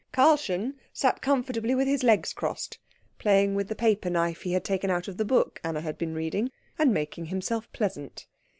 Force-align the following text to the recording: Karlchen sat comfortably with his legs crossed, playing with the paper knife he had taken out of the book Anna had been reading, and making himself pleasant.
Karlchen 0.11 0.73
sat 0.91 1.21
comfortably 1.21 1.75
with 1.75 1.87
his 1.87 2.01
legs 2.01 2.33
crossed, 2.33 2.79
playing 3.19 3.53
with 3.53 3.67
the 3.67 3.75
paper 3.75 4.09
knife 4.09 4.41
he 4.41 4.53
had 4.53 4.63
taken 4.65 4.89
out 4.89 5.07
of 5.07 5.17
the 5.17 5.23
book 5.25 5.61
Anna 5.63 5.81
had 5.81 5.99
been 5.99 6.15
reading, 6.15 6.49
and 6.79 6.91
making 6.91 7.25
himself 7.25 7.71
pleasant. 7.71 8.25